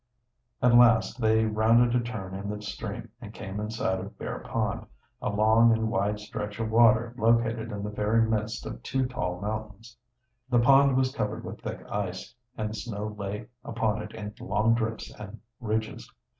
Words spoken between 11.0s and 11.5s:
covered